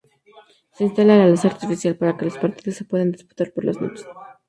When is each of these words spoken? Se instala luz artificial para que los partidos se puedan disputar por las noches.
Se 0.71 0.83
instala 0.83 1.27
luz 1.27 1.45
artificial 1.45 1.93
para 1.95 2.17
que 2.17 2.25
los 2.25 2.39
partidos 2.39 2.75
se 2.75 2.85
puedan 2.85 3.11
disputar 3.11 3.53
por 3.53 3.65
las 3.65 3.79
noches. 3.79 4.07